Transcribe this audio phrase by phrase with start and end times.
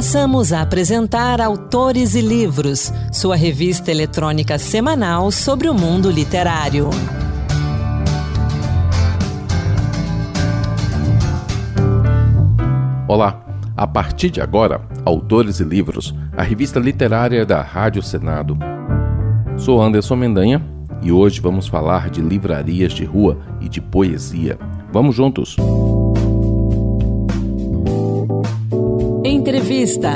[0.00, 6.88] Passamos a apresentar Autores e Livros, sua revista eletrônica semanal sobre o mundo literário.
[13.06, 13.44] Olá!
[13.76, 18.56] A partir de agora, Autores e Livros, a revista literária da Rádio Senado.
[19.58, 20.66] Sou Anderson Mendanha
[21.02, 24.58] e hoje vamos falar de livrarias de rua e de poesia.
[24.90, 25.58] Vamos juntos!
[29.70, 30.10] Entrevista.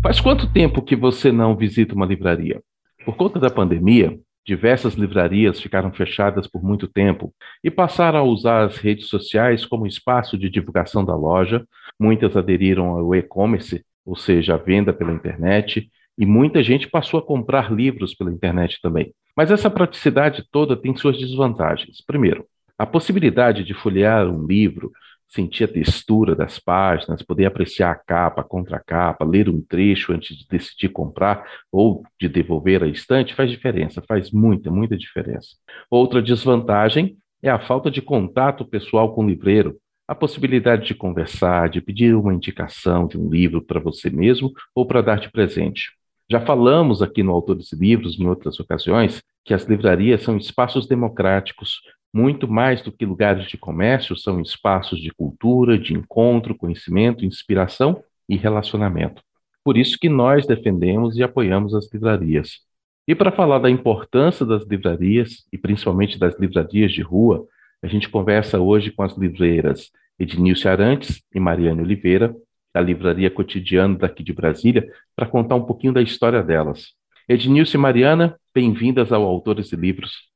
[0.00, 2.62] Faz quanto tempo que você não visita uma livraria?
[3.04, 8.64] Por conta da pandemia, Diversas livrarias ficaram fechadas por muito tempo e passaram a usar
[8.64, 11.64] as redes sociais como espaço de divulgação da loja.
[11.98, 17.22] Muitas aderiram ao e-commerce, ou seja, a venda pela internet, e muita gente passou a
[17.24, 19.14] comprar livros pela internet também.
[19.36, 22.02] Mas essa praticidade toda tem suas desvantagens.
[22.04, 22.44] Primeiro,
[22.76, 24.90] a possibilidade de folhear um livro
[25.32, 30.36] sentir a textura das páginas, poder apreciar a capa, a contracapa, ler um trecho antes
[30.36, 35.56] de decidir comprar ou de devolver a estante faz diferença, faz muita, muita diferença.
[35.90, 41.70] Outra desvantagem é a falta de contato pessoal com o livreiro, a possibilidade de conversar,
[41.70, 45.92] de pedir uma indicação de um livro para você mesmo ou para dar de presente.
[46.30, 50.86] Já falamos aqui no Autores e Livros, em outras ocasiões, que as livrarias são espaços
[50.86, 51.80] democráticos,
[52.12, 58.02] muito mais do que lugares de comércio, são espaços de cultura, de encontro, conhecimento, inspiração
[58.28, 59.22] e relacionamento.
[59.64, 62.60] Por isso que nós defendemos e apoiamos as livrarias.
[63.06, 67.46] E para falar da importância das livrarias, e principalmente das livrarias de rua,
[67.82, 72.34] a gente conversa hoje com as livreiras Ednilce Arantes e Mariane Oliveira,
[72.74, 76.94] da Livraria Cotidiano daqui de Brasília, para contar um pouquinho da história delas.
[77.28, 80.31] Ednilce e Mariana, bem-vindas ao Autores e Livros.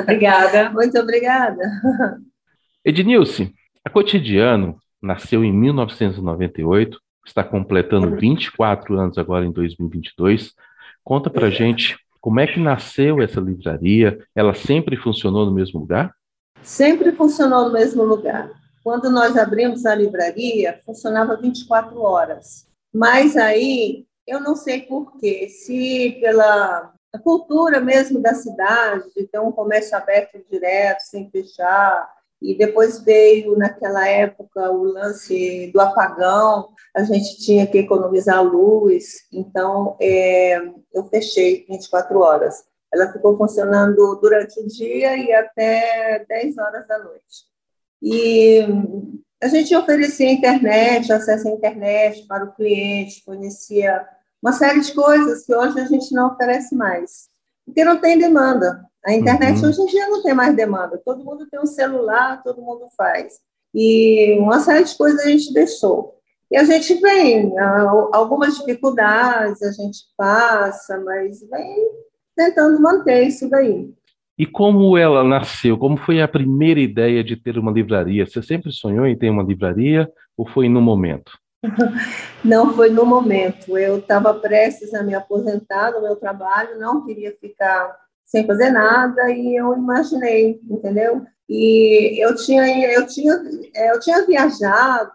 [0.00, 0.70] Obrigada.
[0.74, 1.62] Muito obrigada.
[2.84, 3.52] Ednilce,
[3.84, 10.52] a Cotidiano nasceu em 1998, está completando 24 anos agora em 2022.
[11.02, 14.18] Conta pra gente como é que nasceu essa livraria?
[14.34, 16.14] Ela sempre funcionou no mesmo lugar?
[16.62, 18.50] Sempre funcionou no mesmo lugar.
[18.82, 22.66] Quando nós abrimos a livraria, funcionava 24 horas.
[22.94, 29.38] Mas aí, eu não sei porquê, se pela a cultura mesmo da cidade, de ter
[29.38, 32.12] um comércio aberto direto, sem fechar.
[32.42, 39.26] E depois veio, naquela época, o lance do apagão, a gente tinha que economizar luz,
[39.32, 40.56] então é,
[40.92, 42.64] eu fechei 24 horas.
[42.92, 47.44] Ela ficou funcionando durante o dia e até 10 horas da noite.
[48.02, 48.60] E
[49.40, 54.04] a gente oferecia internet, acesso à internet para o cliente, fornecia
[54.44, 57.30] uma série de coisas que hoje a gente não oferece mais,
[57.64, 58.84] porque não tem demanda.
[59.02, 59.70] A internet uhum.
[59.70, 61.00] hoje em dia não tem mais demanda.
[61.02, 63.38] Todo mundo tem um celular, todo mundo faz.
[63.74, 66.18] E uma série de coisas a gente deixou.
[66.50, 67.54] E a gente vem,
[68.12, 71.76] algumas dificuldades a gente passa, mas vem
[72.36, 73.90] tentando manter isso daí.
[74.38, 75.78] E como ela nasceu?
[75.78, 78.26] Como foi a primeira ideia de ter uma livraria?
[78.26, 80.06] Você sempre sonhou em ter uma livraria
[80.36, 81.32] ou foi no momento?
[82.44, 83.76] Não foi no momento.
[83.76, 89.30] Eu estava prestes a me aposentar do meu trabalho, não queria ficar sem fazer nada
[89.30, 91.24] e eu imaginei, entendeu?
[91.48, 93.34] E eu tinha, eu tinha,
[93.92, 95.12] eu tinha viajado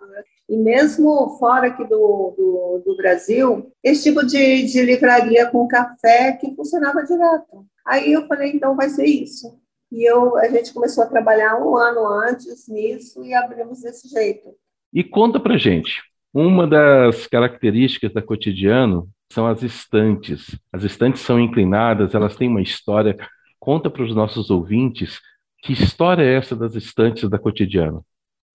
[0.48, 6.34] e mesmo fora aqui do, do, do Brasil, esse tipo de, de livraria com café
[6.34, 7.66] que funcionava direto.
[7.86, 9.60] Aí eu falei, então vai ser isso.
[9.92, 14.56] E eu, a gente começou a trabalhar um ano antes nisso e abrimos desse jeito.
[14.94, 16.02] E conta pra gente,
[16.34, 20.60] uma das características da cotidiano são as estantes.
[20.72, 23.18] As estantes são inclinadas, elas têm uma história.
[23.60, 25.20] Conta para os nossos ouvintes
[25.62, 28.06] que história é essa das estantes da cotidiano.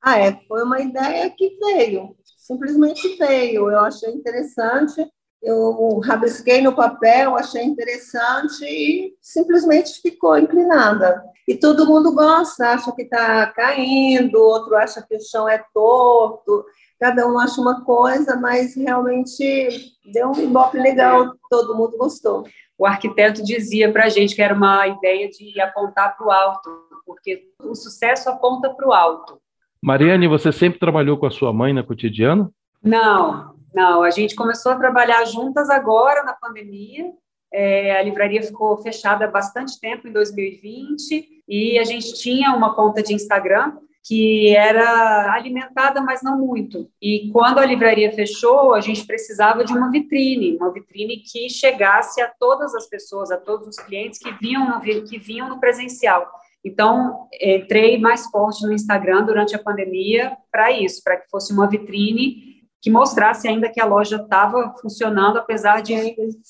[0.02, 3.70] Ah, é, foi uma ideia que veio, simplesmente veio.
[3.70, 5.06] Eu achei interessante,
[5.42, 11.22] eu rabisquei no papel, achei interessante e simplesmente ficou inclinada.
[11.46, 16.64] E todo mundo gosta, acha que está caindo, outro acha que o chão é torto
[16.98, 22.44] cada um acha uma coisa, mas realmente deu um ibope legal, todo mundo gostou.
[22.78, 26.70] O arquiteto dizia para a gente que era uma ideia de apontar para o alto,
[27.06, 29.40] porque o sucesso aponta para o alto.
[29.82, 32.52] Mariane, você sempre trabalhou com a sua mãe no cotidiano?
[32.82, 34.02] Não, não.
[34.02, 37.12] A gente começou a trabalhar juntas agora na pandemia.
[37.52, 42.74] É, a livraria ficou fechada há bastante tempo, em 2020, e a gente tinha uma
[42.74, 46.90] conta de Instagram que era alimentada, mas não muito.
[47.00, 52.20] E quando a livraria fechou, a gente precisava de uma vitrine, uma vitrine que chegasse
[52.20, 56.30] a todas as pessoas, a todos os clientes que vinham no, que vinham no presencial.
[56.62, 61.68] Então, entrei mais forte no Instagram durante a pandemia para isso, para que fosse uma
[61.68, 65.94] vitrine que mostrasse ainda que a loja estava funcionando, apesar de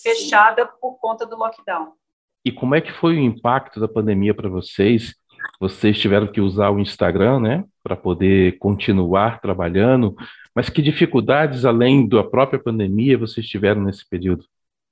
[0.02, 1.92] fechada por conta do lockdown.
[2.44, 5.14] E como é que foi o impacto da pandemia para vocês?
[5.60, 10.14] Vocês tiveram que usar o Instagram, né, para poder continuar trabalhando,
[10.54, 14.44] mas que dificuldades, além da própria pandemia, vocês tiveram nesse período?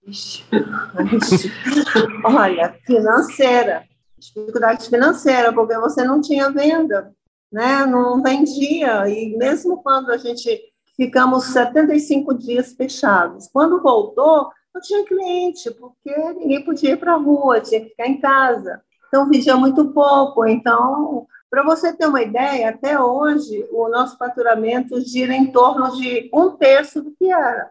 [2.25, 3.85] Olha, financeira,
[4.19, 7.13] dificuldade financeira, porque você não tinha venda,
[7.53, 7.87] né?
[7.87, 10.61] Não vendia e mesmo quando a gente
[10.97, 17.19] ficamos 75 dias fechados, quando voltou não tinha cliente, porque ninguém podia ir para a
[17.19, 18.83] rua, tinha que ficar em casa.
[19.13, 20.47] Então vendia muito pouco.
[20.47, 26.31] Então, para você ter uma ideia, até hoje o nosso faturamento gira em torno de
[26.33, 27.71] um terço do que era.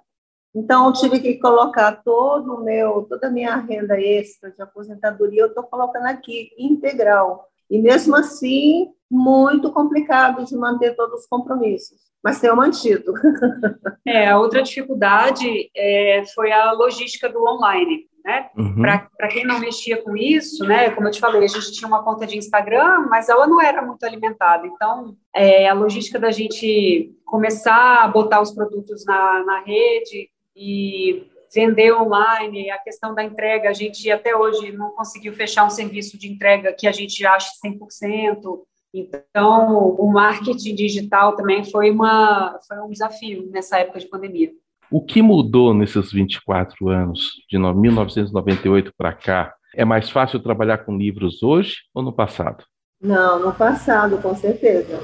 [0.54, 5.42] Então, eu tive que colocar todo o meu, toda a minha renda extra de aposentadoria,
[5.42, 7.48] eu estou colocando aqui, integral.
[7.68, 13.14] E mesmo assim, muito complicado de manter todos os compromissos, mas tenho mantido.
[14.04, 18.08] É, a outra dificuldade é, foi a logística do online.
[18.24, 18.50] Né?
[18.56, 18.82] Uhum.
[18.82, 20.92] Para quem não mexia com isso, né?
[20.92, 23.82] Como eu te falei, a gente tinha uma conta de Instagram, mas ela não era
[23.82, 24.68] muito alimentada.
[24.68, 31.26] Então, é, a logística da gente começar a botar os produtos na, na rede e
[31.54, 36.18] vender online, a questão da entrega, a gente até hoje não conseguiu fechar um serviço
[36.18, 38.60] de entrega que a gente ache 100%.
[38.94, 44.52] Então, o marketing digital também foi, uma, foi um desafio nessa época de pandemia.
[44.92, 49.56] O que mudou nesses 24 anos, de 1998 para cá?
[49.74, 52.66] É mais fácil trabalhar com livros hoje ou no passado?
[53.02, 55.00] Não, no passado, com certeza.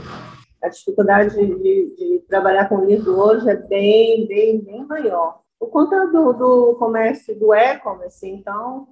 [0.61, 5.39] A dificuldade de, de trabalhar com livro hoje é bem, bem, bem maior.
[5.57, 8.89] O conta do, comércio, do e-commerce, então,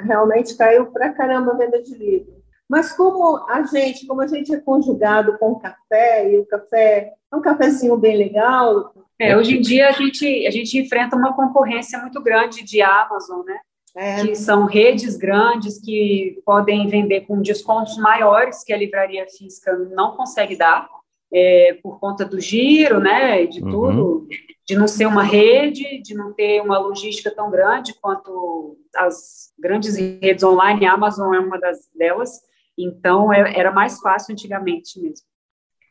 [0.00, 2.34] realmente caiu para caramba a venda de livro.
[2.68, 7.36] Mas como a gente, como a gente é conjugado com café, e o café é
[7.36, 8.92] um cafezinho bem legal.
[9.18, 13.44] É, hoje em dia a gente, a gente enfrenta uma concorrência muito grande de Amazon,
[13.44, 13.58] né?
[13.94, 14.22] É.
[14.22, 20.14] Que são redes grandes que podem vender com descontos maiores que a livraria física não
[20.14, 20.86] consegue dar,
[21.32, 23.46] é, por conta do giro, né?
[23.46, 23.70] De uhum.
[23.70, 24.28] tudo,
[24.66, 29.96] de não ser uma rede, de não ter uma logística tão grande quanto as grandes
[29.96, 30.84] redes online.
[30.84, 32.45] A Amazon é uma das delas.
[32.78, 35.26] Então, é, era mais fácil antigamente mesmo.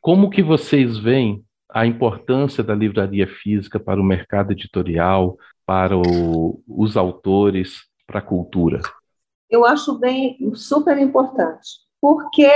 [0.01, 6.61] Como que vocês veem a importância da livraria física para o mercado editorial, para o,
[6.67, 8.81] os autores, para a cultura?
[9.49, 12.47] Eu acho bem super importante, porque,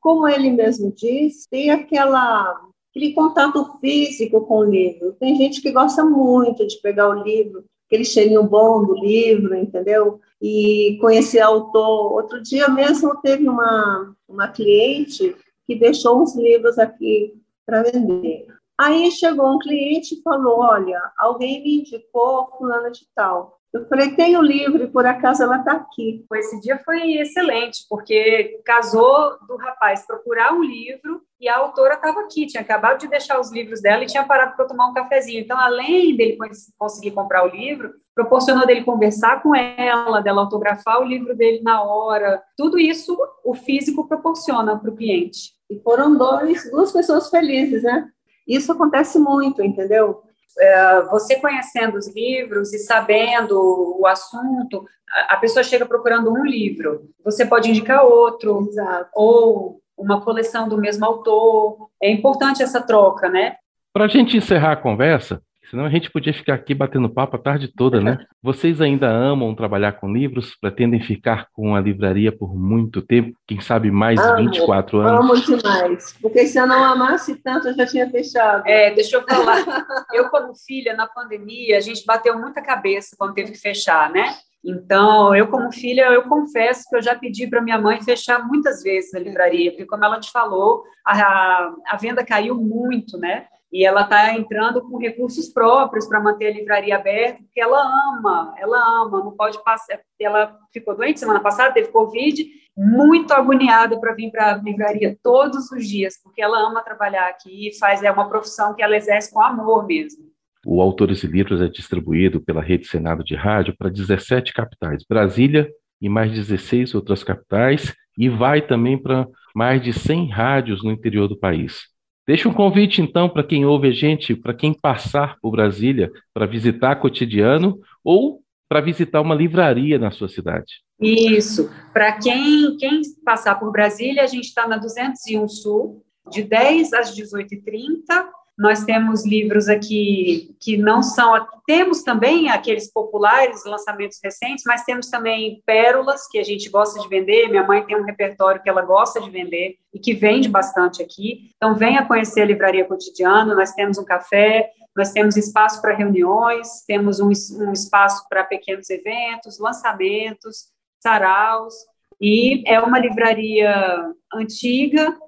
[0.00, 2.58] como ele mesmo diz, tem aquela
[2.94, 5.14] aquele contato físico com o livro.
[5.18, 10.20] Tem gente que gosta muito de pegar o livro, aquele cheirinho bom do livro, entendeu?
[10.46, 12.12] E conhecer autor.
[12.12, 15.34] Outro dia mesmo teve uma, uma cliente
[15.66, 17.32] que deixou uns livros aqui
[17.64, 18.46] para vender.
[18.78, 23.58] Aí chegou um cliente e falou: Olha, alguém me indicou fulana de tal.
[23.74, 26.24] Eu falei, tenho livro e por acaso ela está aqui.
[26.34, 32.20] Esse dia foi excelente, porque casou do rapaz procurar um livro e a autora estava
[32.20, 35.40] aqui, tinha acabado de deixar os livros dela e tinha parado para tomar um cafezinho.
[35.40, 36.38] Então, além dele
[36.78, 41.82] conseguir comprar o livro, proporcionou dele conversar com ela, dela autografar o livro dele na
[41.82, 42.40] hora.
[42.56, 45.52] Tudo isso o físico proporciona para o cliente.
[45.68, 48.08] E foram dois, duas pessoas felizes, né?
[48.46, 50.22] Isso acontece muito, entendeu?
[50.58, 54.84] É, você conhecendo os livros e sabendo o assunto,
[55.28, 59.10] a pessoa chega procurando um livro, você pode indicar outro, Exato.
[59.14, 61.88] ou uma coleção do mesmo autor.
[62.02, 63.56] É importante essa troca, né?
[63.92, 65.40] Para a gente encerrar a conversa,
[65.70, 68.18] senão a gente podia ficar aqui batendo papo a tarde toda, né?
[68.42, 70.56] Vocês ainda amam trabalhar com livros?
[70.60, 73.36] Pretendem ficar com a livraria por muito tempo?
[73.46, 75.20] Quem sabe mais de 24 anos?
[75.20, 76.16] Amo demais.
[76.20, 78.66] Porque se eu não amasse tanto, eu já tinha fechado.
[78.66, 79.64] É, deixa eu falar.
[80.12, 84.34] eu, como filha, na pandemia, a gente bateu muita cabeça quando teve que fechar, né?
[84.64, 88.82] Então, eu como filha, eu confesso que eu já pedi para minha mãe fechar muitas
[88.82, 93.46] vezes a livraria, porque como ela te falou, a, a venda caiu muito, né?
[93.74, 98.54] E ela está entrando com recursos próprios para manter a livraria aberta, porque ela ama,
[98.56, 99.98] ela ama, não pode passar.
[100.20, 105.72] Ela ficou doente semana passada, teve Covid, muito agoniada para vir para a livraria todos
[105.72, 109.34] os dias, porque ela ama trabalhar aqui e faz, é uma profissão que ela exerce
[109.34, 110.24] com amor mesmo.
[110.64, 115.68] O Autores e Livros é distribuído pela Rede Senado de Rádio para 17 capitais, Brasília
[116.00, 121.26] e mais 16 outras capitais, e vai também para mais de 100 rádios no interior
[121.26, 121.92] do país.
[122.26, 126.46] Deixa um convite, então, para quem ouve a gente, para quem passar por Brasília, para
[126.46, 130.82] visitar cotidiano ou para visitar uma livraria na sua cidade.
[131.00, 131.70] Isso.
[131.92, 137.14] Para quem, quem passar por Brasília, a gente está na 201 Sul, de 10 às
[137.14, 138.26] 18h30.
[138.56, 141.34] Nós temos livros aqui que não são.
[141.66, 147.08] Temos também aqueles populares, lançamentos recentes, mas temos também pérolas que a gente gosta de
[147.08, 147.48] vender.
[147.48, 151.50] Minha mãe tem um repertório que ela gosta de vender e que vende bastante aqui.
[151.56, 153.56] Então, venha conhecer a Livraria Cotidiano.
[153.56, 158.88] Nós temos um café, nós temos espaço para reuniões, temos um, um espaço para pequenos
[158.88, 160.68] eventos, lançamentos,
[161.02, 161.74] saraus.
[162.20, 165.18] E é uma livraria antiga,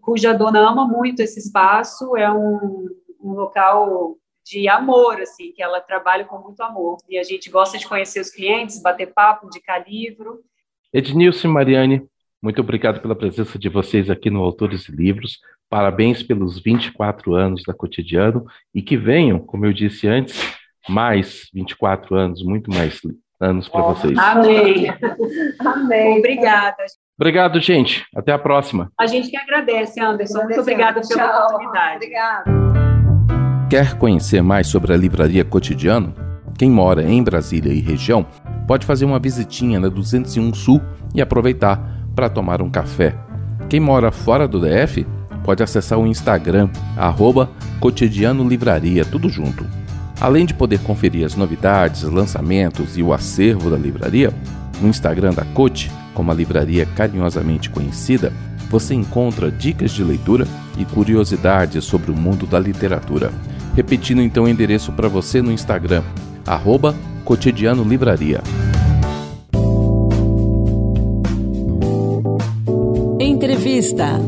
[0.00, 2.88] cuja dona ama muito esse espaço, é um,
[3.20, 6.98] um local de amor, assim, que ela trabalha com muito amor.
[7.08, 10.40] E a gente gosta de conhecer os clientes, bater papo, indicar livro.
[10.92, 12.08] Ednilson e Mariane,
[12.40, 15.40] muito obrigado pela presença de vocês aqui no Autores e Livros.
[15.68, 20.40] Parabéns pelos 24 anos da Cotidiano e que venham, como eu disse antes,
[20.88, 23.00] mais 24 anos, muito mais
[23.40, 24.18] anos para vocês.
[24.18, 24.86] Amém.
[25.64, 26.18] Amém.
[26.18, 26.76] Obrigada.
[27.18, 28.04] Obrigado, gente.
[28.14, 28.90] Até a próxima.
[28.98, 30.42] A gente que agradece, Anderson.
[30.44, 31.46] Muito obrigada pela Tchau.
[31.46, 31.96] oportunidade.
[31.96, 32.44] Obrigada.
[33.70, 36.14] Quer conhecer mais sobre a Livraria Cotidiano?
[36.58, 38.26] Quem mora em Brasília e região
[38.66, 40.80] pode fazer uma visitinha na 201 Sul
[41.14, 41.80] e aproveitar
[42.14, 43.14] para tomar um café.
[43.68, 45.06] Quem mora fora do DF
[45.44, 47.50] pode acessar o Instagram, arroba
[47.80, 49.66] Cotidiano Livraria, tudo junto.
[50.20, 54.32] Além de poder conferir as novidades, lançamentos e o acervo da livraria,
[54.80, 58.32] no Instagram da Cote, como a livraria carinhosamente conhecida,
[58.70, 60.46] você encontra dicas de leitura
[60.78, 63.30] e curiosidades sobre o mundo da literatura.
[63.74, 66.02] Repetindo então o endereço para você no Instagram,
[66.46, 66.94] arroba
[67.24, 68.42] Cotidiano Livraria.
[73.20, 74.18] Entrevista.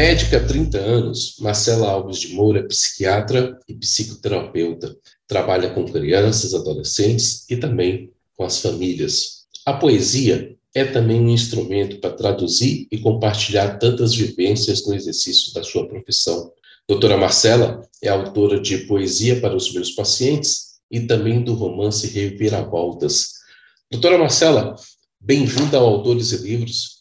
[0.00, 4.96] Médica há 30 anos, Marcela Alves de Moura é psiquiatra e psicoterapeuta.
[5.28, 9.44] Trabalha com crianças, adolescentes e também com as famílias.
[9.66, 15.62] A poesia é também um instrumento para traduzir e compartilhar tantas vivências no exercício da
[15.62, 16.50] sua profissão.
[16.88, 23.32] Doutora Marcela é autora de Poesia para os Meus Pacientes e também do romance Reviravoltas.
[23.90, 24.76] Doutora Marcela,
[25.20, 26.99] bem-vinda ao Autores e Livros.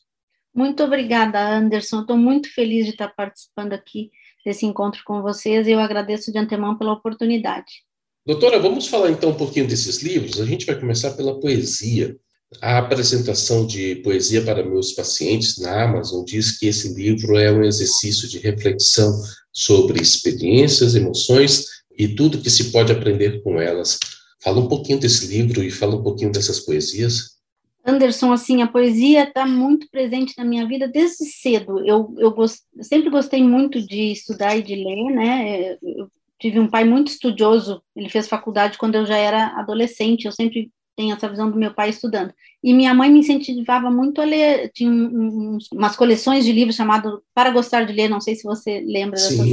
[0.59, 2.01] Muito obrigada, Anderson.
[2.01, 4.11] Estou muito feliz de estar participando aqui
[4.45, 7.85] desse encontro com vocês e eu agradeço de antemão pela oportunidade.
[8.25, 10.37] Doutora, vamos falar então um pouquinho desses livros.
[10.37, 12.13] A gente vai começar pela poesia.
[12.61, 17.63] A apresentação de Poesia para Meus Pacientes na Amazon diz que esse livro é um
[17.63, 19.17] exercício de reflexão
[19.53, 23.97] sobre experiências, emoções e tudo que se pode aprender com elas.
[24.43, 27.38] Fala um pouquinho desse livro e fala um pouquinho dessas poesias.
[27.85, 31.79] Anderson, assim, a poesia está muito presente na minha vida desde cedo.
[31.85, 35.77] Eu, eu, gost, sempre gostei muito de estudar e de ler, né?
[35.81, 36.09] Eu
[36.39, 40.71] tive um pai muito estudioso, ele fez faculdade quando eu já era adolescente, eu sempre
[40.95, 42.33] tenho essa visão do meu pai estudando.
[42.63, 46.75] E minha mãe me incentivava muito a ler, tinha um, um, umas coleções de livros
[46.75, 49.47] chamado Para Gostar de Ler, não sei se você lembra dessas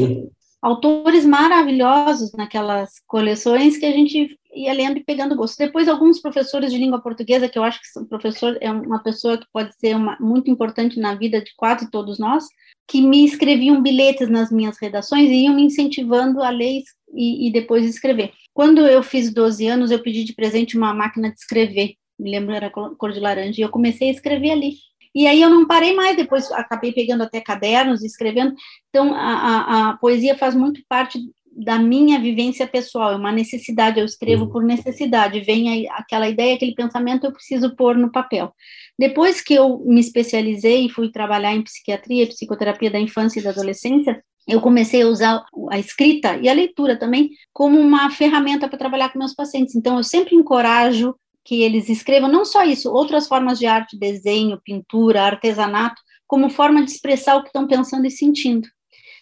[0.66, 5.56] autores maravilhosos naquelas coleções que a gente ia lendo e pegando gosto.
[5.56, 9.38] Depois, alguns professores de língua portuguesa, que eu acho que o professor é uma pessoa
[9.38, 12.46] que pode ser uma, muito importante na vida de quase todos nós,
[12.88, 16.82] que me escreviam bilhetes nas minhas redações e iam me incentivando a ler
[17.14, 18.32] e, e depois escrever.
[18.52, 22.52] Quando eu fiz 12 anos, eu pedi de presente uma máquina de escrever, me lembro,
[22.52, 24.72] era cor de laranja, e eu comecei a escrever ali.
[25.16, 28.54] E aí eu não parei mais, depois acabei pegando até cadernos e escrevendo.
[28.90, 31.18] Então, a, a, a, poesia faz muito parte
[31.50, 34.50] da minha vivência pessoal, é uma necessidade, eu escrevo uhum.
[34.50, 38.52] por necessidade, vem aquela ideia, aquele pensamento, eu preciso pôr no papel.
[38.98, 43.42] Depois que eu me especializei e fui trabalhar em psiquiatria e psicoterapia da infância e
[43.42, 48.68] da adolescência, eu comecei a usar a escrita e a leitura também como uma ferramenta
[48.68, 49.74] para trabalhar com meus pacientes.
[49.74, 51.14] Então, eu sempre encorajo
[51.46, 56.84] que eles escrevam não só isso, outras formas de arte, desenho, pintura, artesanato, como forma
[56.84, 58.68] de expressar o que estão pensando e sentindo.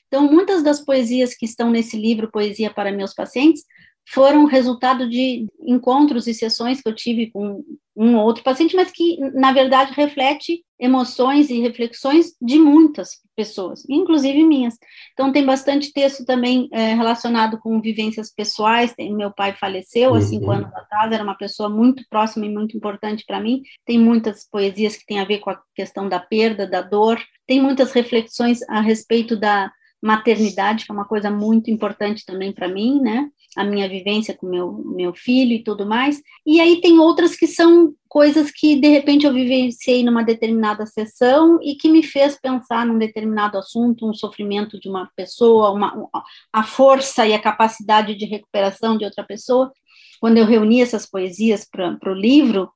[0.09, 3.63] Então, muitas das poesias que estão nesse livro, Poesia para Meus Pacientes,
[4.09, 7.63] foram resultado de encontros e sessões que eu tive com
[7.97, 13.85] um ou outro paciente, mas que, na verdade, reflete emoções e reflexões de muitas pessoas,
[13.89, 14.77] inclusive minhas.
[15.13, 18.93] Então, tem bastante texto também é, relacionado com vivências pessoais.
[18.95, 20.53] Tem, meu pai faleceu há cinco uhum.
[20.53, 23.63] anos atrás, era uma pessoa muito próxima e muito importante para mim.
[23.85, 27.21] Tem muitas poesias que têm a ver com a questão da perda, da dor.
[27.47, 29.71] Tem muitas reflexões a respeito da
[30.03, 33.29] maternidade, que é uma coisa muito importante também para mim, né?
[33.57, 36.23] A minha vivência com meu meu filho e tudo mais.
[36.47, 41.59] E aí tem outras que são coisas que de repente eu vivenciei numa determinada sessão
[41.63, 46.09] e que me fez pensar num determinado assunto, um sofrimento de uma pessoa, uma,
[46.53, 49.73] a força e a capacidade de recuperação de outra pessoa.
[50.21, 52.71] quando eu reuni essas poesias para o livro,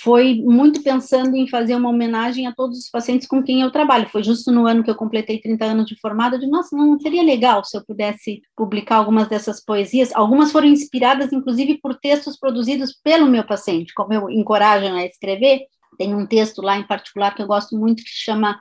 [0.00, 4.08] foi muito pensando em fazer uma homenagem a todos os pacientes com quem eu trabalho.
[4.08, 7.22] Foi justo no ano que eu completei 30 anos de formada, de nossa, não seria
[7.22, 10.10] legal se eu pudesse publicar algumas dessas poesias.
[10.14, 15.66] Algumas foram inspiradas, inclusive, por textos produzidos pelo meu paciente, como eu encorajo a escrever.
[15.98, 18.58] Tem um texto lá em particular que eu gosto muito que chama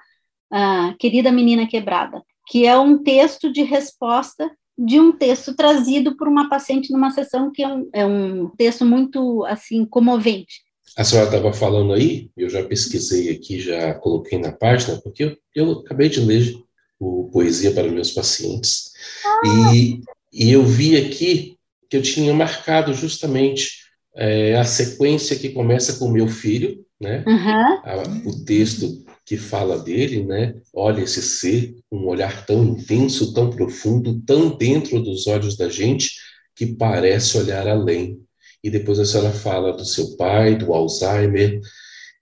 [0.52, 6.28] uh, Querida Menina Quebrada, que é um texto de resposta de um texto trazido por
[6.28, 11.28] uma paciente numa sessão que é um, é um texto muito assim comovente a senhora
[11.28, 16.10] estava falando aí, eu já pesquisei aqui, já coloquei na página, porque eu, eu acabei
[16.10, 16.54] de ler
[17.00, 18.92] o Poesia para meus pacientes,
[19.26, 19.74] ah.
[19.74, 20.02] e,
[20.34, 21.58] e eu vi aqui
[21.90, 23.82] que eu tinha marcado justamente
[24.16, 27.24] é, a sequência que começa com o meu filho, né?
[27.28, 27.50] Uhum.
[27.84, 30.56] A, o texto que fala dele, né?
[30.74, 36.12] Olha esse ser, um olhar tão intenso, tão profundo, tão dentro dos olhos da gente,
[36.56, 38.20] que parece olhar além
[38.64, 41.60] e depois a senhora fala do seu pai, do Alzheimer.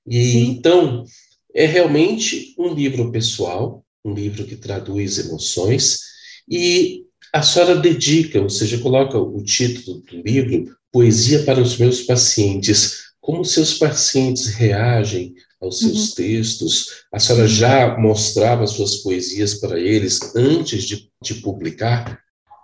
[0.08, 0.52] E Sim.
[0.52, 1.04] então
[1.54, 6.00] é realmente um livro pessoal, um livro que traduz emoções
[6.50, 7.04] e
[7.34, 13.10] a senhora dedica, ou seja, coloca o título do livro Poesia para os meus pacientes.
[13.22, 16.16] Como seus pacientes reagem aos seus uhum.
[16.16, 16.88] textos?
[17.14, 22.20] A senhora já mostrava suas poesias para eles antes de, de publicar?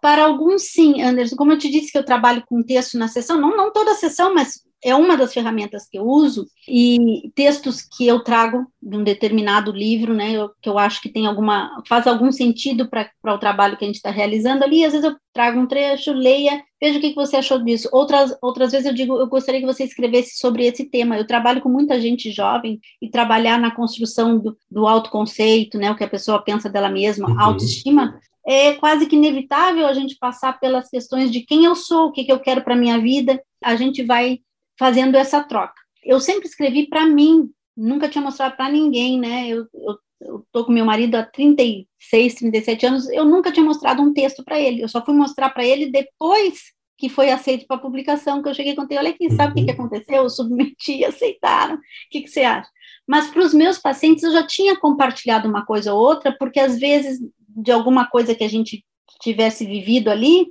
[0.06, 1.36] Para alguns, sim, Anderson.
[1.36, 3.96] Como eu te disse que eu trabalho com texto na sessão, não, não toda a
[3.96, 8.98] sessão, mas é uma das ferramentas que eu uso, e textos que eu trago de
[8.98, 13.10] um determinado livro, né, eu, que eu acho que tem alguma, faz algum sentido para
[13.34, 16.62] o trabalho que a gente está realizando ali, às vezes eu trago um trecho, leia,
[16.80, 17.90] veja o que, que você achou disso.
[17.92, 21.18] Outras, outras vezes eu digo, eu gostaria que você escrevesse sobre esse tema.
[21.18, 25.96] Eu trabalho com muita gente jovem, e trabalhar na construção do, do autoconceito, né, o
[25.96, 27.42] que a pessoa pensa dela mesma, uhum.
[27.42, 32.12] autoestima, é quase que inevitável a gente passar pelas questões de quem eu sou, o
[32.12, 34.40] que, que eu quero para minha vida, a gente vai
[34.78, 35.74] fazendo essa troca.
[36.04, 39.48] Eu sempre escrevi para mim, nunca tinha mostrado para ninguém, né?
[39.48, 44.02] Eu, eu, eu tô com meu marido há 36, 37 anos, eu nunca tinha mostrado
[44.02, 47.78] um texto para ele, eu só fui mostrar para ele depois que foi aceito para
[47.78, 49.86] publicação, que eu cheguei e contei, olha aqui, sabe o que, que uhum.
[49.86, 50.24] aconteceu?
[50.24, 51.80] Eu submeti, aceitaram, o
[52.10, 52.70] que, que você acha?
[53.08, 56.80] Mas para os meus pacientes eu já tinha compartilhado uma coisa ou outra, porque às
[56.80, 57.20] vezes
[57.56, 58.84] de alguma coisa que a gente
[59.22, 60.48] tivesse vivido ali,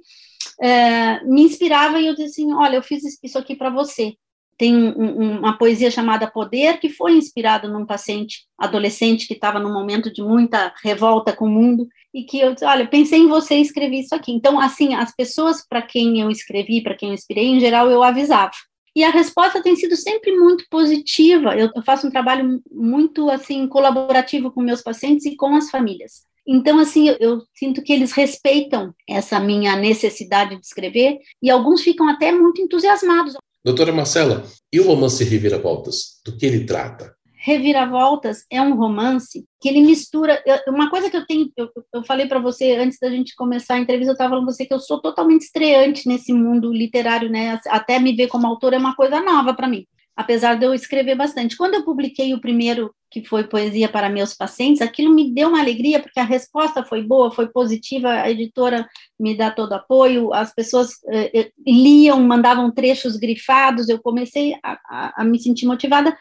[0.61, 4.14] é, me inspirava e eu disse assim, olha, eu fiz isso aqui para você.
[4.57, 9.59] Tem um, um, uma poesia chamada Poder, que foi inspirada num paciente adolescente que estava
[9.59, 13.27] num momento de muita revolta com o mundo, e que eu disse, olha, pensei em
[13.27, 14.31] você e escrevi isso aqui.
[14.31, 18.05] Então, assim, as pessoas para quem eu escrevi, para quem eu inspirei, em geral, eu
[18.05, 18.53] avisava.
[18.97, 21.57] E a resposta tem sido sempre muito positiva.
[21.57, 26.25] Eu, faço um trabalho muito, assim, colaborativo com meus pacientes e com as famílias.
[26.46, 31.83] Então, assim, eu, eu, sinto que eles respeitam essa minha necessidade de escrever e alguns
[31.83, 33.35] ficam até muito entusiasmados.
[33.64, 36.20] Doutora Marcela, e o romance Reviravoltas?
[36.24, 37.14] Do que ele trata?
[37.35, 40.42] Reviravoltas é um romance que ele mistura.
[40.68, 43.78] Uma coisa que eu tenho, eu, eu falei para você antes da gente começar a
[43.78, 47.59] entrevista, eu estava falando para você que eu sou totalmente estreante nesse mundo literário, né?
[47.68, 51.14] Até me ver como autora é uma coisa nova para mim apesar de eu escrever
[51.14, 51.57] bastante.
[51.57, 55.61] Quando eu publiquei o primeiro, que foi Poesia para Meus Pacientes, aquilo me deu uma
[55.61, 60.53] alegria, porque a resposta foi boa, foi positiva, a editora me dá todo apoio, as
[60.53, 66.16] pessoas eh, eh liam, mandavam trechos grifados, eu comecei a, a, a me sentir motivada,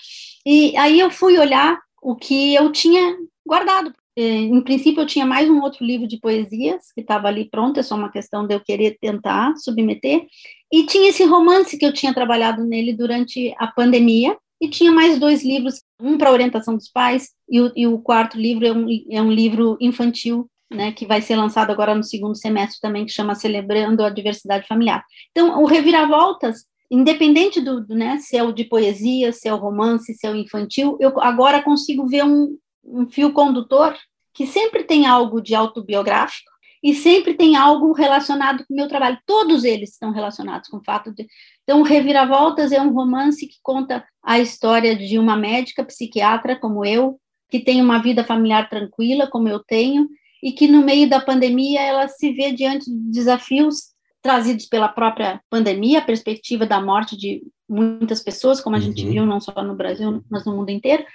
[0.45, 5.25] e aí eu fui olhar o que eu tinha guardado, é, em princípio, eu tinha
[5.25, 8.53] mais um outro livro de poesias que estava ali pronto, é só uma questão de
[8.53, 10.27] eu querer tentar submeter.
[10.71, 15.19] E tinha esse romance que eu tinha trabalhado nele durante a pandemia, e tinha mais
[15.19, 18.87] dois livros, um para orientação dos pais, e o, e o quarto livro é um,
[19.09, 23.11] é um livro infantil, né, que vai ser lançado agora no segundo semestre também, que
[23.11, 25.03] chama Celebrando a Diversidade Familiar.
[25.31, 29.57] Então, o Reviravoltas, independente do, do né, se é o de poesia, se é o
[29.57, 33.95] romance, se é o infantil, eu agora consigo ver um, um fio condutor
[34.33, 36.52] que sempre tem algo de autobiográfico
[36.83, 39.17] e sempre tem algo relacionado com o meu trabalho.
[39.25, 41.25] Todos eles estão relacionados com o fato de.
[41.63, 47.17] Então, Reviravoltas é um romance que conta a história de uma médica psiquiatra como eu,
[47.49, 50.09] que tem uma vida familiar tranquila, como eu tenho,
[50.41, 55.41] e que no meio da pandemia ela se vê diante de desafios trazidos pela própria
[55.49, 58.85] pandemia, a perspectiva da morte de muitas pessoas, como a uhum.
[58.85, 61.05] gente viu não só no Brasil, mas no mundo inteiro,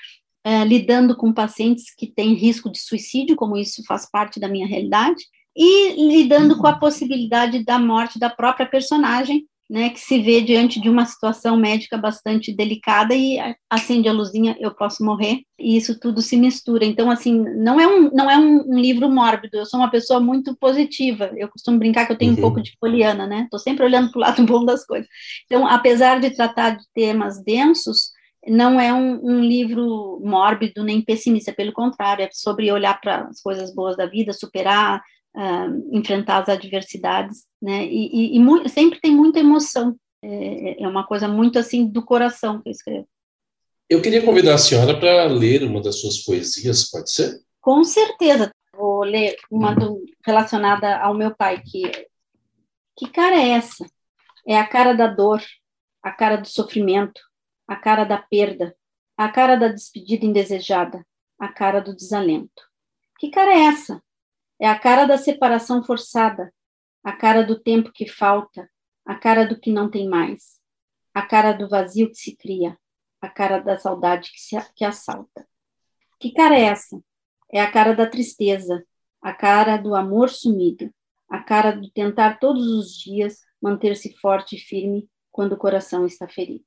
[0.45, 4.67] é, lidando com pacientes que têm risco de suicídio, como isso faz parte da minha
[4.67, 5.25] realidade,
[5.57, 10.81] e lidando com a possibilidade da morte da própria personagem, né, que se vê diante
[10.81, 16.01] de uma situação médica bastante delicada e acende a luzinha, eu posso morrer, e isso
[16.01, 16.87] tudo se mistura.
[16.87, 20.21] Então, assim, não é um, não é um, um livro mórbido, eu sou uma pessoa
[20.21, 22.39] muito positiva, eu costumo brincar que eu tenho uhum.
[22.39, 25.09] um pouco de poliana, né, estou sempre olhando para o lado bom das coisas.
[25.45, 28.13] Então, apesar de tratar de temas densos,
[28.47, 33.43] não é um, um, livro mórbido nem pessimista, pelo contrário, é sobre olhar para as
[33.43, 35.03] coisas boas da vida, superar,
[35.37, 37.87] uh, enfrentar as adversidades, né?
[37.87, 39.97] E, e, e muito, sempre tem muita emoção.
[40.23, 43.09] É, é, uma coisa muito assim do coração que eu escrevo.
[43.89, 47.41] Eu queria convidar a senhora para ler uma das suas poesias, pode ser?
[47.61, 48.51] Com certeza.
[48.77, 51.83] Vou ler uma do, relacionada ao meu pai, que
[52.99, 53.87] que cara é essa?
[54.45, 55.41] É a cara da dor,
[56.03, 57.21] a cara do sofrimento,
[57.67, 58.77] a cara da perda,
[59.17, 61.07] a cara da despedida indesejada,
[61.39, 62.63] a cara do desalento.
[63.21, 64.03] Que cara é essa?
[64.61, 66.53] É a cara da separação forçada,
[67.05, 68.69] a cara do tempo que falta,
[69.05, 70.59] a cara do que não tem mais,
[71.15, 72.77] a cara do vazio que se cria,
[73.21, 75.47] a cara da saudade que, se, que assalta.
[76.21, 77.01] Que cara é essa?
[77.51, 78.85] É a cara da tristeza,
[79.23, 80.93] a cara do amor sumido,
[81.29, 86.29] a cara do tentar todos os dias manter-se forte e firme quando o coração está
[86.29, 86.65] ferido.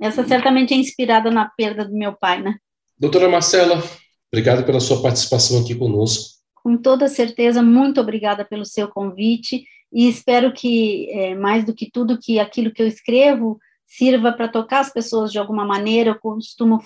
[0.00, 2.56] Essa certamente é inspirada na perda do meu pai, né?
[2.98, 3.82] Doutora Marcela,
[4.30, 6.36] obrigado pela sua participação aqui conosco.
[6.66, 11.88] Com toda certeza, muito obrigada pelo seu convite e espero que, é, mais do que
[11.88, 16.10] tudo, que aquilo que eu escrevo sirva para tocar as pessoas de alguma maneira.
[16.10, 16.82] Eu costumo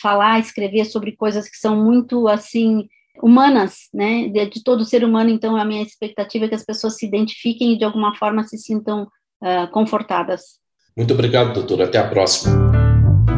[0.00, 2.88] falar, escrever sobre coisas que são muito, assim,
[3.22, 6.96] humanas, né, de, de, todo ser humano, então a minha expectativa é que as pessoas
[6.96, 10.58] se identifiquem e de alguma forma se sintam uh, confortadas.
[10.96, 11.84] Muito obrigado, doutora.
[11.84, 12.82] Até a próxima.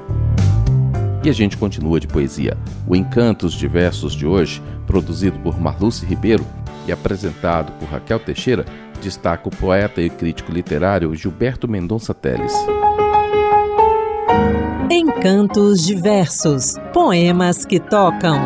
[1.24, 2.58] E a gente continua de poesia.
[2.88, 6.46] O Encantos de Versos de hoje, produzido por Marluce Ribeiro,
[6.88, 8.66] e apresentado por Raquel Teixeira,
[9.02, 12.54] destaca o poeta e crítico literário Gilberto Mendonça Teles.
[14.91, 18.39] Encantos diversos, poemas que tocam.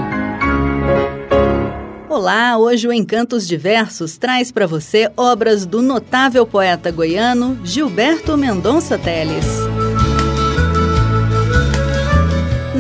[2.10, 8.98] Olá, hoje o Encantos Diversos traz para você obras do notável poeta goiano Gilberto Mendonça
[8.98, 9.73] Teles.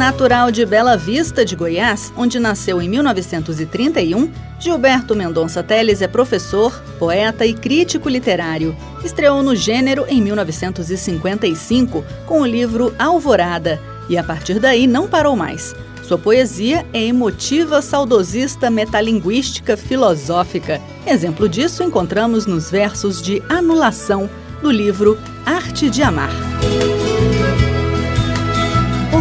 [0.04, 6.78] Natural de Bela Vista, de Goiás, onde nasceu em 1931, Gilberto Mendonça Teles é professor,
[7.00, 8.76] poeta e crítico literário.
[9.02, 15.38] Estreou no gênero em 1955 com o livro Alvorada e a partir daí não parou
[15.38, 15.74] mais.
[16.04, 20.82] Sua poesia é emotiva, saudosista, metalinguística, filosófica.
[21.08, 24.30] Exemplo disso encontramos nos versos de Anulação
[24.62, 26.34] do livro Arte de Amar.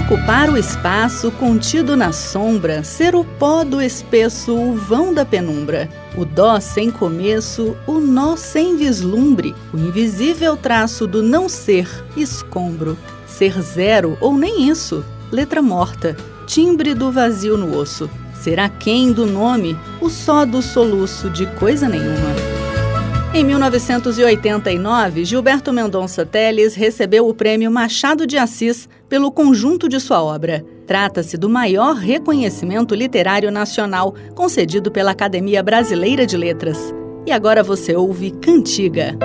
[0.05, 5.89] Ocupar o espaço contido na sombra, ser o pó do espesso, o vão da penumbra,
[6.17, 12.99] o dó sem começo, o nó sem vislumbre, o invisível traço do não ser, escombro,
[13.27, 19.25] ser zero ou nem isso, letra morta, timbre do vazio no osso, será quem do
[19.25, 22.52] nome, o só do soluço de coisa nenhuma.
[23.35, 30.23] Em 1989, Gilberto Mendonça Teles recebeu o prêmio Machado de Assis pelo conjunto de sua
[30.23, 30.63] obra.
[30.87, 36.93] Trata-se do maior reconhecimento literário nacional concedido pela Academia Brasileira de Letras.
[37.25, 39.17] E agora você ouve Cantiga.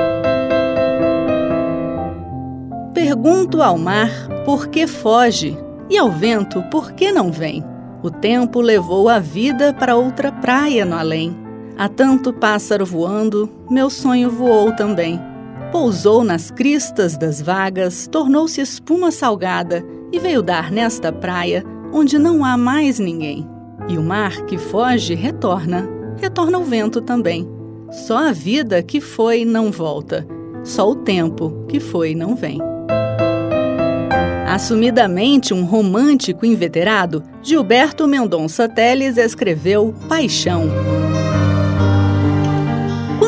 [2.93, 4.09] Pergunto ao mar
[4.45, 5.57] por que foge
[5.89, 7.61] e ao vento por que não vem.
[8.01, 11.46] O tempo levou a vida para outra praia no além.
[11.79, 15.21] Há tanto pássaro voando, meu sonho voou também.
[15.71, 21.63] Pousou nas cristas das vagas, tornou-se espuma salgada e veio dar nesta praia
[21.93, 23.47] onde não há mais ninguém.
[23.87, 25.87] E o mar que foge retorna,
[26.19, 27.47] retorna o vento também.
[27.91, 30.27] Só a vida que foi não volta,
[30.63, 32.57] só o tempo que foi não vem.
[34.47, 40.67] Assumidamente um romântico inveterado, Gilberto Mendonça Teles escreveu Paixão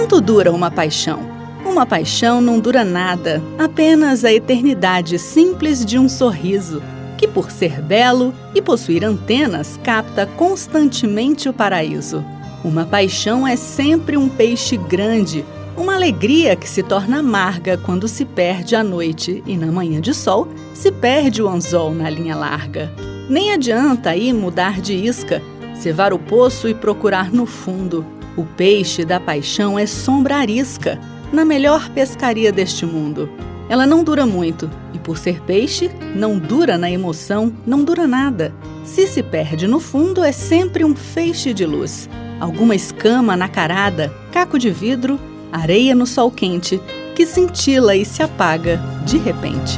[0.10, 1.20] Quanto dura uma paixão?
[1.64, 6.82] Uma paixão não dura nada, apenas a eternidade simples de um sorriso,
[7.16, 12.26] que por ser belo e possuir antenas capta constantemente o paraíso.
[12.64, 15.46] Uma paixão é sempre um peixe grande,
[15.78, 20.16] uma alegria que se torna amarga quando se perde à noite e na manhã de
[20.16, 22.92] sol se perde o anzol na linha larga.
[23.30, 25.40] Nem adianta aí mudar de isca,
[25.76, 28.04] cevar o poço e procurar no fundo.
[28.40, 30.98] O peixe da paixão é sombra arisca,
[31.30, 33.30] na melhor pescaria deste mundo.
[33.68, 38.56] Ela não dura muito e, por ser peixe, não dura na emoção, não dura nada.
[38.86, 42.10] Se se perde no fundo, é sempre um feixe de luz.
[42.40, 45.20] Alguma escama nacarada, caco de vidro
[45.52, 46.80] areia no sol quente,
[47.18, 49.78] que cintila e se apaga de repente.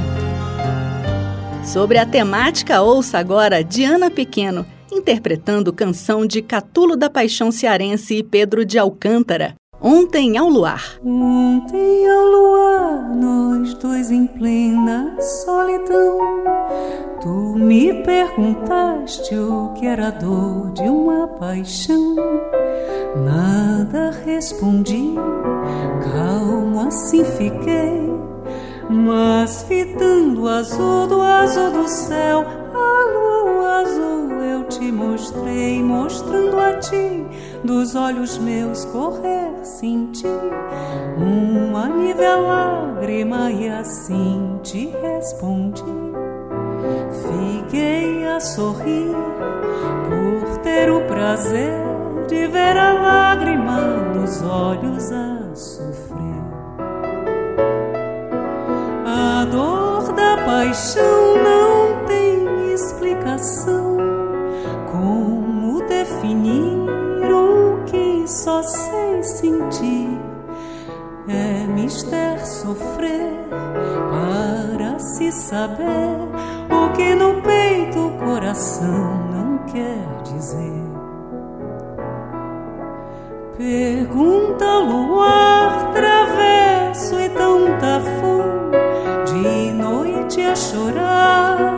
[1.65, 8.23] Sobre a temática, ouça agora Diana Pequeno, interpretando canção de Catulo da Paixão Cearense e
[8.23, 9.55] Pedro de Alcântara.
[9.83, 10.99] Ontem ao luar.
[11.03, 16.19] Ontem ao luar, nós dois em plena solidão.
[17.19, 22.15] Tu me perguntaste o que era dor de uma paixão.
[23.25, 25.15] Nada respondi,
[26.13, 28.11] calmo assim fiquei.
[28.87, 32.45] Mas fitando o azul do azul do céu,
[34.71, 37.25] te mostrei, mostrando a ti
[37.63, 40.25] dos olhos meus correr senti
[41.17, 45.83] uma nível lágrima e assim te respondi.
[47.21, 49.13] Fiquei a sorrir
[50.07, 51.81] por ter o prazer
[52.27, 53.81] de ver a lágrima
[54.15, 56.21] nos olhos a sofrer.
[59.05, 61.70] A dor da paixão não
[68.31, 70.17] só sei sentir?
[71.27, 76.17] É mister sofrer para se saber
[76.69, 80.81] o que no peito o coração não quer dizer.
[83.57, 88.71] Pergunta luar travesso e tanta fome
[89.25, 91.70] de noite a chorar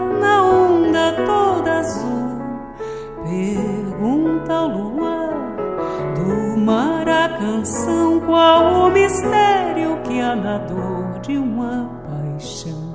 [8.44, 12.92] qual o mistério que há na dor de uma paixão.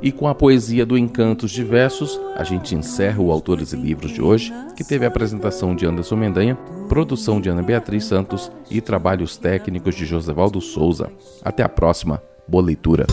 [0.00, 4.12] E com a poesia do Encantos de Versos, a gente encerra o Autores e Livros
[4.12, 6.56] de hoje, que teve a apresentação de Anderson Mendanha,
[6.88, 11.10] produção de Ana Beatriz Santos e trabalhos técnicos de Josevaldo Souza.
[11.44, 12.22] Até a próxima.
[12.48, 13.06] Boa leitura.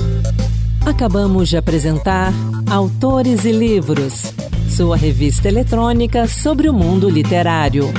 [0.86, 2.32] Acabamos de apresentar
[2.72, 4.32] Autores e Livros,
[4.70, 7.92] sua revista eletrônica sobre o mundo literário.